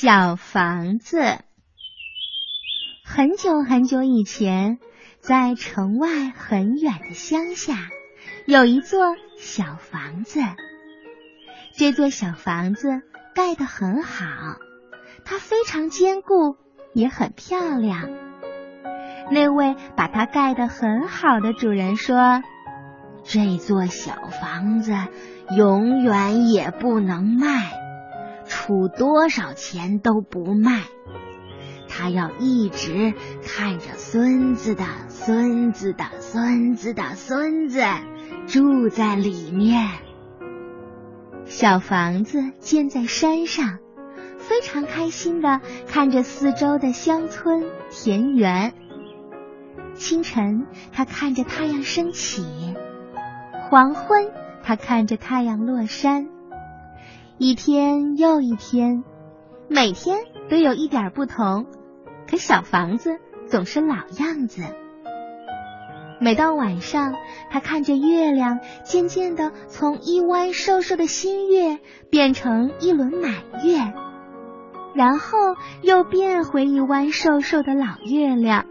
[0.00, 1.18] 小房子。
[3.04, 4.78] 很久很久以前，
[5.18, 7.74] 在城外很远的乡下，
[8.46, 10.38] 有一座小房子。
[11.76, 13.02] 这座小房子
[13.34, 14.24] 盖得很好，
[15.24, 16.54] 它非常坚固，
[16.94, 18.08] 也很漂亮。
[19.32, 22.44] 那位把它盖得很好的主人说
[23.26, 24.94] ：“这座小房子
[25.56, 27.72] 永远也不能卖，
[28.48, 30.82] 出多少钱都不卖。
[31.88, 33.14] 他要一直
[33.44, 37.80] 看着孙子的孙子的孙子的孙子
[38.46, 39.88] 住在里面。”
[41.46, 43.78] 小房子建在山上，
[44.36, 48.74] 非常开心的看着四周的乡村田园。
[49.94, 52.42] 清晨，他看着太阳升起；
[53.68, 54.30] 黄昏，
[54.62, 56.28] 他看着太阳落山。
[57.40, 59.04] 一天又一天，
[59.68, 60.18] 每天
[60.50, 61.66] 都有一点不同，
[62.28, 64.62] 可小房子总是老样子。
[66.20, 67.14] 每到晚上，
[67.48, 71.78] 他看着月亮渐渐的从一弯瘦瘦的新月
[72.10, 73.92] 变成一轮满月，
[74.92, 75.38] 然后
[75.82, 78.66] 又变回一弯瘦瘦的老月亮。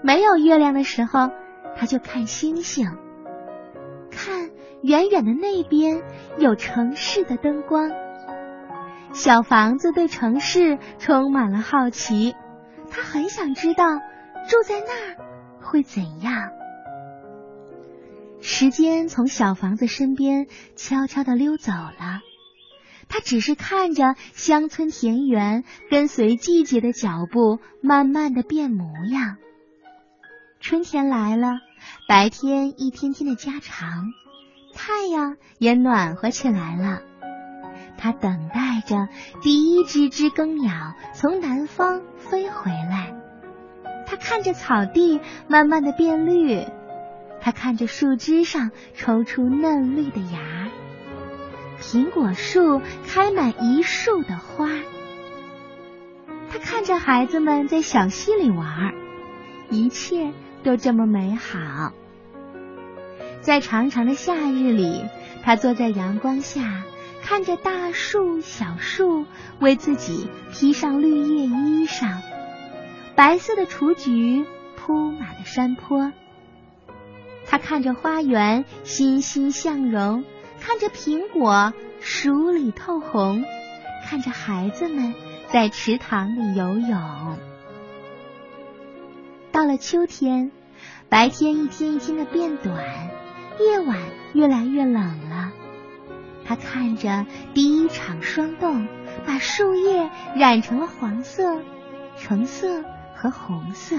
[0.00, 1.30] 没有月亮的时候，
[1.74, 2.86] 他就看星星，
[4.12, 4.50] 看
[4.82, 6.02] 远远的那边
[6.38, 7.90] 有城市的灯光。
[9.12, 12.34] 小房子对城市充满了好奇，
[12.90, 13.84] 他很想知道
[14.48, 16.50] 住在那儿会怎样。
[18.40, 22.20] 时间从小房子身边悄悄的溜走了，
[23.08, 29.36] 他只是看着乡村田园跟随季节的脚步慢慢的变模样。
[30.58, 31.58] 春天来了，
[32.08, 34.06] 白天一天天的加长，
[34.74, 37.02] 太阳也暖和起来了。
[37.98, 39.08] 他等待着
[39.42, 43.14] 第一只知更鸟从南方飞回来。
[44.06, 46.64] 他看着草地慢慢的变绿，
[47.40, 50.68] 他看着树枝上抽出嫩绿的芽，
[51.80, 54.68] 苹果树开满一树的花。
[56.50, 58.92] 他看着孩子们在小溪里玩，
[59.70, 60.32] 一切。
[60.64, 61.92] 都这么美好，
[63.42, 65.04] 在长长的夏日里，
[65.42, 66.84] 他坐在阳光下，
[67.22, 69.26] 看着大树、小树
[69.58, 72.18] 为自己披上绿叶衣裳，
[73.16, 76.12] 白色的雏菊铺满了山坡。
[77.44, 80.24] 他看着花园欣欣向荣，
[80.60, 83.44] 看着苹果熟里透红，
[84.04, 85.14] 看着孩子们
[85.48, 87.38] 在池塘里游泳。
[89.50, 90.52] 到了秋天，
[91.08, 93.10] 白天一天一天的变短，
[93.64, 93.98] 夜晚
[94.34, 95.52] 越来越冷了。
[96.44, 97.24] 他看着
[97.54, 98.86] 第一场霜冻，
[99.26, 101.60] 把树叶染成了黄色、
[102.18, 102.82] 橙色
[103.14, 103.96] 和红色。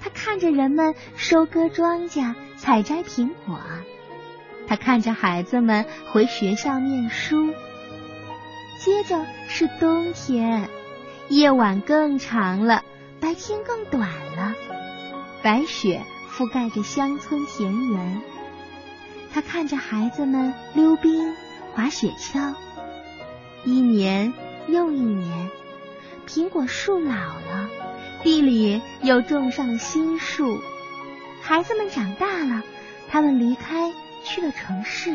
[0.00, 3.58] 他看着人们收割庄稼、采摘苹果。
[4.68, 7.52] 他看着孩子们回学校念书。
[8.78, 10.68] 接着是冬天，
[11.28, 12.82] 夜晚更长了。
[13.18, 14.54] 白天更短了，
[15.42, 18.22] 白雪覆盖着乡村田园。
[19.36, 21.36] 他看着孩子们溜冰、
[21.74, 22.54] 滑雪橇。
[23.66, 24.32] 一年
[24.66, 25.50] 又一年，
[26.26, 27.68] 苹果树老了，
[28.22, 30.58] 地里又种上了新树。
[31.42, 32.62] 孩子们长大了，
[33.10, 33.92] 他们离开
[34.24, 35.10] 去了城市。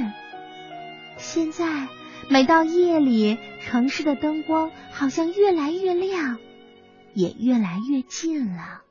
[1.17, 1.87] 现在，
[2.29, 6.37] 每到夜里，城市的灯光好像越来越亮。
[7.15, 8.83] 也越来越近了。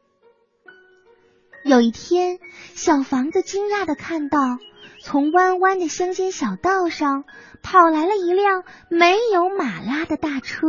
[1.65, 2.41] 有一天，
[2.75, 4.59] 小房子惊讶的看到，
[5.03, 7.25] 从弯弯的乡间小道上
[7.63, 10.67] 跑来了一辆没有马拉的大车。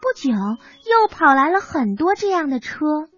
[0.00, 3.08] 不久，又跑来了很多这样的车，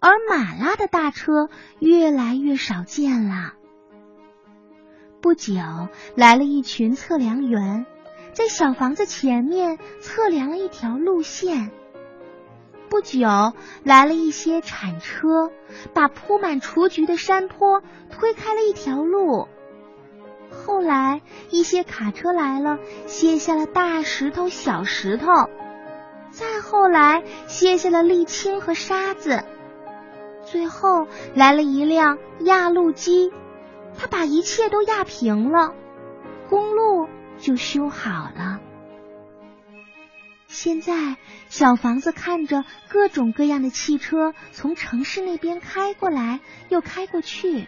[0.00, 3.54] 而马拉的大车越来越少见了。
[5.20, 5.54] 不久，
[6.16, 7.86] 来了一群测量员，
[8.34, 11.70] 在小房子前面测量了一条路线。
[12.92, 13.54] 不久，
[13.84, 15.50] 来了一些铲车，
[15.94, 19.48] 把铺满雏菊的山坡推开了一条路。
[20.50, 25.26] 后来，一些卡车来了，卸下了大石头、小石头。
[26.32, 29.42] 再后来，卸下了沥青和沙子。
[30.44, 33.32] 最后，来了一辆压路机，
[33.98, 35.72] 它把一切都压平了，
[36.50, 38.60] 公路就修好了。
[40.52, 41.16] 现在，
[41.48, 47.66] 小房子看着各种各样的汽车从城市那边开过来又开过去，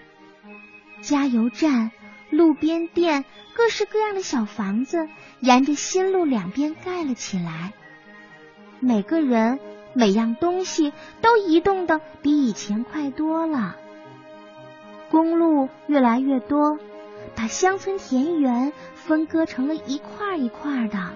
[1.00, 1.92] 加油站、
[2.28, 5.08] 路边店、各式各样的小房子，
[5.40, 7.72] 沿着新路两边盖了起来。
[8.80, 9.58] 每个人、
[9.94, 10.92] 每样东西
[11.22, 13.76] 都移动的比以前快多了。
[15.10, 16.78] 公路越来越多，
[17.34, 21.14] 把乡村田园分割成了一块一块的。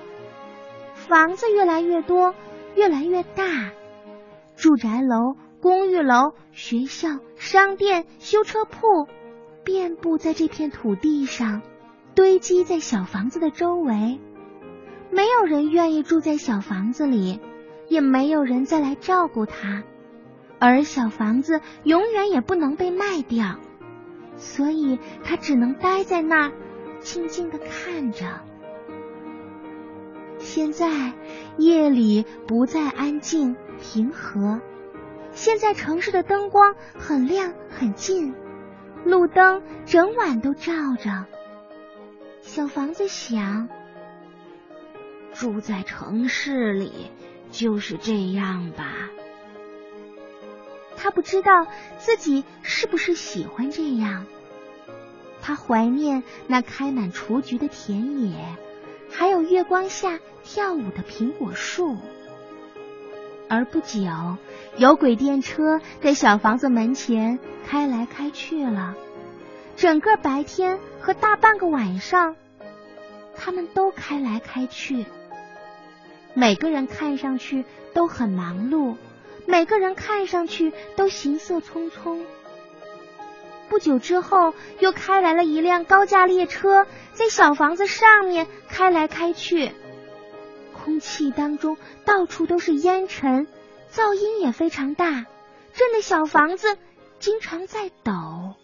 [1.08, 2.34] 房子越来越多，
[2.74, 3.72] 越来越大，
[4.56, 9.08] 住宅楼、公寓楼、学校、商店、修车铺，
[9.64, 11.62] 遍布在这片土地上，
[12.14, 14.20] 堆积在小房子的周围。
[15.10, 17.40] 没有人愿意住在小房子里，
[17.88, 19.84] 也没有人再来照顾它，
[20.58, 23.56] 而小房子永远也不能被卖掉。
[24.36, 26.52] 所以，他只能待在那儿，
[27.00, 28.26] 静静的看着。
[30.48, 31.12] 现在
[31.58, 34.62] 夜里不再安静平和，
[35.30, 38.34] 现在城市的灯光很亮很近，
[39.04, 41.26] 路灯整晚都照着。
[42.40, 43.68] 小房子想，
[45.34, 47.10] 住在城市里
[47.50, 49.10] 就是这样吧。
[50.96, 51.66] 他不知道
[51.98, 54.24] 自己是不是喜欢这样。
[55.42, 58.56] 他怀念那开满雏菊的田野，
[59.10, 61.96] 还有月光下跳舞的苹果树。
[63.48, 64.36] 而不久，
[64.76, 68.94] 有轨电车在小房子门前开来开去了。
[69.76, 72.36] 整个白天和大半个晚上，
[73.36, 75.06] 他们都开来开去。
[76.34, 77.64] 每个人看上去
[77.94, 78.96] 都很忙碌。
[79.46, 82.20] 每个人看上去都行色匆匆。
[83.68, 89.72] 不久之后，又开来了一辆高架列车，在小房子上面开来开去。
[90.72, 93.46] 空气当中到处都是烟尘，
[93.92, 95.26] 噪音也非常大，
[95.74, 96.78] 震得小房子
[97.18, 98.54] 经常在抖。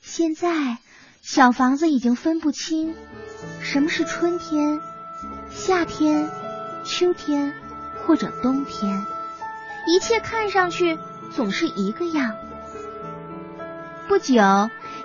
[0.00, 0.78] 现在，
[1.22, 2.94] 小房子已经分不清
[3.60, 4.80] 什么是春天、
[5.50, 6.30] 夏天、
[6.84, 7.54] 秋天
[8.06, 9.04] 或者冬天。
[9.86, 10.98] 一切看上去
[11.34, 12.36] 总是一个样。
[14.08, 14.42] 不久，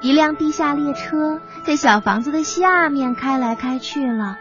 [0.01, 4.37] 一辆地下列车在小房子的下面开来开去了。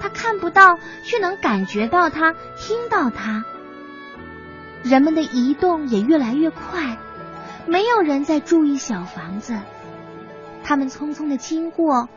[0.00, 3.44] 他看不到，却能感觉到它，听到它。
[4.82, 6.98] 人们的移动也越来越快，
[7.66, 9.58] 没有人在注意小房子。
[10.62, 12.08] 他们匆匆的经过，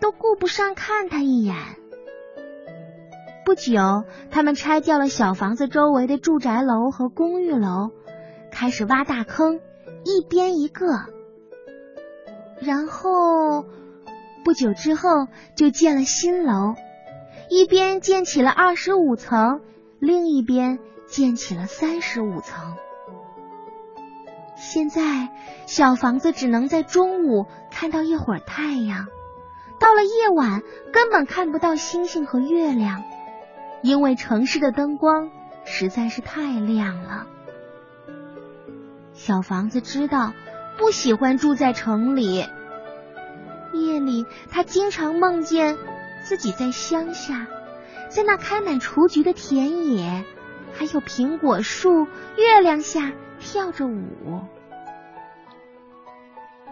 [0.00, 1.56] 都顾不上看他一眼。
[3.44, 7.90] 不久，他们拆掉了小房子周围的住宅楼和公寓楼，
[8.50, 9.60] 开始挖大坑，
[10.04, 11.06] 一边一个。
[12.60, 13.64] 然后
[14.44, 16.74] 不久之后，就建了新楼，
[17.50, 19.60] 一边建起了二十五层，
[19.98, 22.74] 另一边建起了三十五层。
[24.56, 25.28] 现在，
[25.66, 29.08] 小房子只能在中午看到一会儿太阳，
[29.78, 30.62] 到了夜晚，
[30.92, 33.02] 根本看不到星星和月亮。
[33.82, 35.30] 因为城市的灯光
[35.64, 37.26] 实在是太亮了，
[39.14, 40.32] 小房子知道
[40.76, 42.44] 不喜欢住在城里。
[43.72, 45.78] 夜里，他经常梦见
[46.22, 47.46] 自己在乡下，
[48.08, 50.24] 在那开满雏菊的田野，
[50.72, 52.06] 还有苹果树、
[52.36, 54.42] 月亮下跳着舞。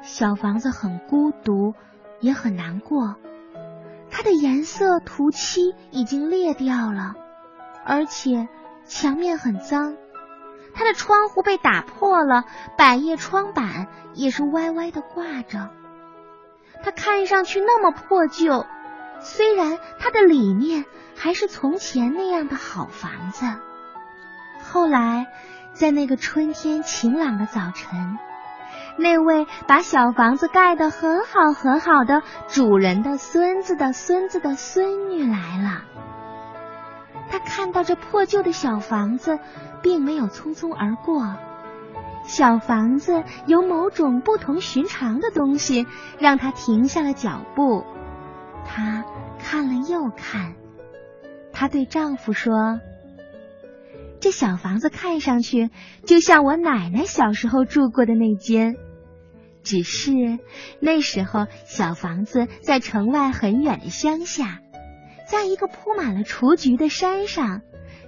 [0.03, 1.75] 小房子很孤独，
[2.21, 3.17] 也很难过。
[4.11, 7.15] 它的颜色涂漆已经裂掉了，
[7.85, 8.49] 而且
[8.85, 9.97] 墙面很脏。
[10.75, 12.45] 它的窗户被打破了，
[12.77, 15.71] 百叶窗板也是歪歪的挂着。
[16.85, 18.67] 它看上去那么破旧，
[19.21, 20.85] 虽然它的里面
[21.17, 23.47] 还是从前那样的好房子。
[24.65, 25.27] 后来，
[25.75, 28.19] 在那个春天晴朗的早晨。
[28.99, 36.02] 那位把小房子盖得很好很好的主人的孙子的孙子的孙女来了。
[37.33, 39.39] 他看到这破旧的小房子，
[39.83, 41.35] 并没有匆匆而过。
[42.25, 45.87] 小房子有某种不同寻常的东西，
[46.19, 47.87] 让他停下了脚步。
[48.67, 49.07] 他
[49.39, 50.57] 看了又看，
[51.55, 52.81] 她对丈夫说
[54.21, 55.71] ：“这小房子看上去
[56.05, 58.77] 就像我奶奶小时候住过的那间。”
[59.65, 60.13] 只是
[60.81, 64.61] 那时候，小房子在城外很远的乡下，
[65.33, 67.63] 在一个铺满了雏菊的山上，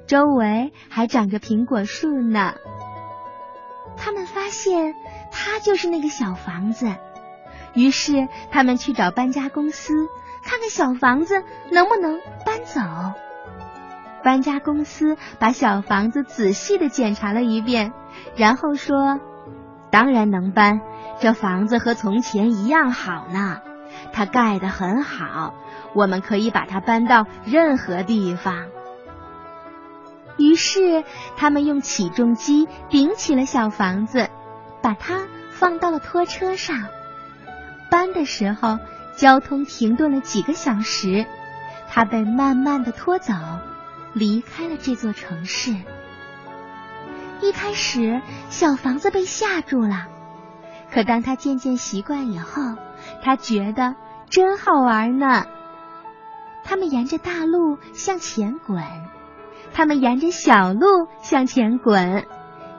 [0.07, 2.53] 周围还长着苹果树呢。
[3.97, 4.95] 他们发现
[5.33, 6.95] 它就是那个小房子，
[7.73, 9.95] 于是他们去找搬家公司，
[10.45, 12.83] 看看小房子能不能搬走。
[14.23, 17.95] 搬家公司把小房子仔细的检查了一遍，
[18.37, 19.19] 然后说
[19.91, 20.83] ：“当然能搬。”
[21.21, 23.63] 这房子和从前一样好呢。
[24.13, 25.55] 它盖得很好，
[25.95, 28.67] 我们可以把它搬到任何地方。
[30.37, 31.05] 于是，
[31.37, 34.29] 他们用起重机顶起了小房子，
[34.83, 36.89] 把它放到了拖车上。
[37.91, 38.79] 搬的时候，
[39.17, 41.25] 交通停顿了几个小时，
[41.89, 43.33] 它被慢慢的拖走，
[44.13, 45.73] 离开了这座城市。
[47.41, 50.07] 一开始，小房子被吓住了，
[50.93, 52.63] 可当他渐渐习惯以后，
[53.23, 53.95] 他觉得
[54.29, 55.47] 真好玩呢。
[56.65, 58.83] 他们沿着大路向前滚。
[59.73, 62.27] 他们沿着小路向前滚，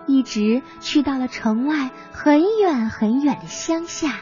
[0.08, 4.14] 一直去到了城外很远很远的乡下。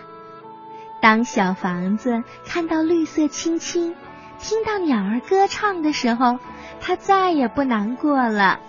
[0.99, 3.95] 当小房子看到绿色青青，
[4.39, 6.39] 听到鸟儿歌唱的时候，
[6.81, 8.59] 它再也不难过了。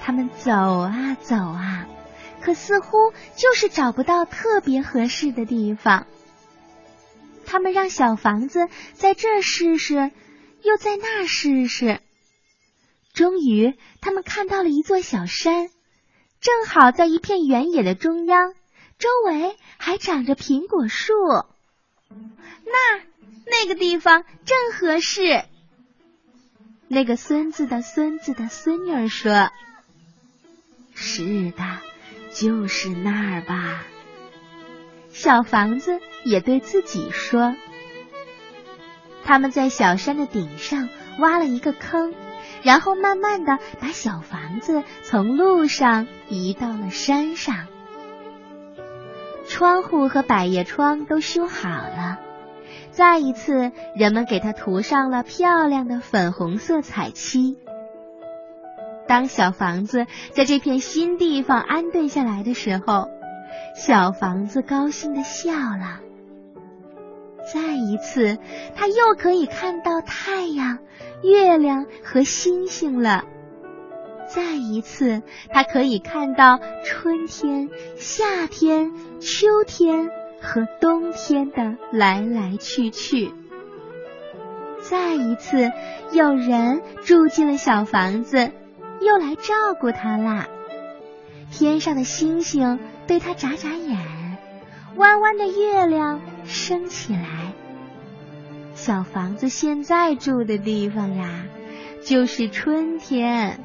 [0.00, 1.86] 他们走啊走啊，
[2.40, 6.06] 可似乎就是找不到特别合适的地方。
[7.46, 10.10] 他们让小房子在这试试，
[10.62, 12.00] 又在那试试。
[13.14, 15.70] 终于，他们看到了一座小山，
[16.40, 18.52] 正好在一片原野的中央，
[18.98, 21.14] 周围还长着苹果树。
[22.10, 23.00] 那
[23.46, 25.44] 那个地方正合适。
[26.88, 29.50] 那个孙子的孙子的孙女儿说
[30.94, 31.80] ：“是的，
[32.32, 33.84] 就是那儿吧。”
[35.16, 37.56] 小房子也对自己说
[39.24, 42.12] ：“他们在小山的顶上挖了一个坑。”
[42.62, 47.66] 然后慢慢的把小房子从路上移到了山上，
[49.48, 52.18] 窗户和百叶窗都修好了。
[52.90, 57.56] 再一次，人们给它涂上了漂亮的粉红色彩漆。
[59.08, 63.08] 当小房子在这片新地方安顿下来的时候，
[63.74, 66.00] 小房子高兴的笑了。
[67.52, 68.38] 再一次，
[68.74, 70.78] 它又可以看到太阳。
[71.22, 73.24] 月亮和星星了。
[74.28, 80.10] 再一次，它可以看到春天、夏天、秋天
[80.42, 83.32] 和冬天的来来去去。
[84.82, 85.72] 再一次，
[86.12, 88.50] 有人住进了小房子，
[89.00, 90.48] 又来照顾它啦。
[91.50, 93.98] 天上的星星对它眨眨眼，
[94.96, 97.52] 弯弯的月亮升起来。
[98.74, 101.46] 小房子现在住的地方呀，
[102.04, 103.58] 就是春天。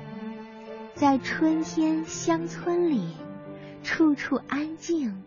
[0.93, 3.15] 在春天乡村里，
[3.83, 5.23] 处处安静，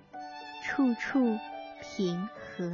[0.65, 1.39] 处处
[1.83, 2.71] 平和。